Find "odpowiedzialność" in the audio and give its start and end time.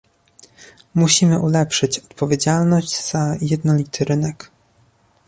1.99-3.05